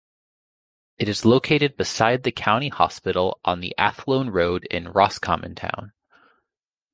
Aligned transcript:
It 0.97 1.07
is 1.07 1.25
located 1.25 1.77
beside 1.77 2.23
the 2.23 2.31
county 2.31 2.69
hospital 2.69 3.39
on 3.45 3.59
the 3.59 3.75
Athlone 3.77 4.31
Road 4.31 4.63
in 4.71 4.87
Roscommon 4.91 5.53
Town. 5.53 5.93